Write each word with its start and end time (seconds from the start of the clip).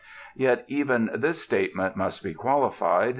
Yet 0.35 0.65
even 0.67 1.11
this 1.13 1.43
statement 1.43 1.95
must 1.95 2.23
be 2.23 2.33
qualified. 2.33 3.09